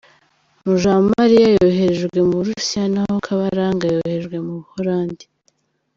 [0.65, 5.25] Mujawamaliya yoherejwe mu Burusiya naho Kabaranga yoherejwe mu Buholandi.